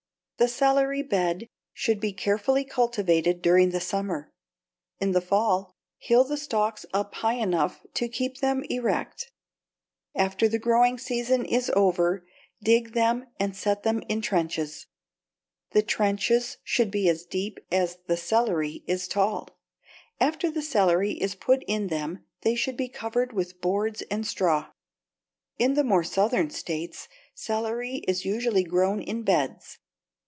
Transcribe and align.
The 0.37 0.47
celery 0.47 1.03
bed 1.03 1.49
should 1.71 1.99
be 1.99 2.13
carefully 2.13 2.65
cultivated 2.65 3.43
during 3.43 3.69
the 3.69 3.79
summer. 3.79 4.33
In 4.99 5.11
the 5.11 5.21
fall, 5.21 5.75
hill 5.99 6.23
the 6.23 6.35
stalks 6.35 6.83
up 6.95 7.13
enough 7.23 7.85
to 7.93 8.09
keep 8.09 8.37
them 8.37 8.63
erect. 8.67 9.31
After 10.15 10.49
the 10.49 10.57
growing 10.57 10.97
season 10.97 11.45
is 11.45 11.69
over 11.75 12.25
dig 12.59 12.93
them 12.93 13.27
and 13.39 13.55
set 13.55 13.83
them 13.83 14.01
in 14.09 14.19
trenches. 14.21 14.87
The 15.73 15.83
trenches 15.83 16.57
should 16.63 16.89
be 16.89 17.07
as 17.07 17.23
deep 17.23 17.59
as 17.71 17.99
the 18.07 18.17
celery 18.17 18.83
is 18.87 19.07
tall, 19.07 19.59
and 20.19 20.27
after 20.29 20.49
the 20.49 20.63
celery 20.63 21.19
is 21.21 21.35
put 21.35 21.61
in 21.67 21.85
them 21.89 22.25
they 22.41 22.55
should 22.55 22.77
be 22.77 22.89
covered 22.89 23.31
with 23.31 23.61
boards 23.61 24.01
and 24.09 24.25
straw. 24.25 24.71
In 25.59 25.75
the 25.75 25.83
more 25.83 26.03
southern 26.03 26.49
states, 26.49 27.07
celery 27.35 27.97
is 28.07 28.25
usually 28.25 28.63
grown 28.63 29.03
in 29.03 29.21
beds. 29.21 29.77